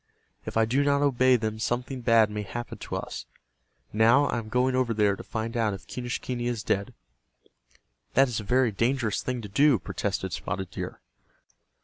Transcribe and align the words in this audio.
If 0.47 0.57
I 0.57 0.65
do 0.65 0.83
not 0.83 1.03
obey 1.03 1.35
them 1.35 1.59
something 1.59 2.01
bad 2.01 2.31
may 2.31 2.41
happen 2.41 2.79
to 2.79 2.95
us. 2.95 3.27
Now 3.93 4.25
I 4.25 4.39
am 4.39 4.49
going 4.49 4.73
over 4.75 4.95
there 4.95 5.15
to 5.15 5.21
find 5.23 5.55
out 5.55 5.75
if 5.75 5.85
Quenischquney 5.85 6.47
is 6.47 6.63
dead." 6.63 6.95
"That 8.15 8.27
is 8.27 8.39
a 8.39 8.43
very 8.43 8.71
dangerous 8.71 9.21
thing 9.21 9.43
to 9.43 9.47
do," 9.47 9.77
protested 9.77 10.33
Spotted 10.33 10.71
Deer. 10.71 11.01